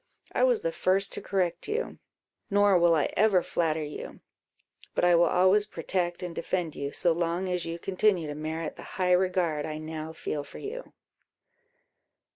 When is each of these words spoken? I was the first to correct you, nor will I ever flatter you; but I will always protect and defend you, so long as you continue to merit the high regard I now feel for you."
I 0.33 0.41
was 0.43 0.63
the 0.63 0.71
first 0.71 1.13
to 1.13 1.21
correct 1.21 1.67
you, 1.67 1.99
nor 2.49 2.79
will 2.79 2.95
I 2.95 3.13
ever 3.15 3.43
flatter 3.43 3.83
you; 3.83 4.21
but 4.95 5.05
I 5.05 5.13
will 5.13 5.27
always 5.27 5.67
protect 5.67 6.23
and 6.23 6.33
defend 6.33 6.75
you, 6.75 6.91
so 6.91 7.11
long 7.11 7.47
as 7.47 7.67
you 7.67 7.77
continue 7.77 8.25
to 8.27 8.33
merit 8.33 8.77
the 8.77 8.81
high 8.97 9.11
regard 9.11 9.63
I 9.67 9.77
now 9.77 10.11
feel 10.11 10.43
for 10.43 10.57
you." 10.57 10.93